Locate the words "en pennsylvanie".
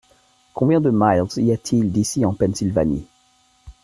2.25-3.05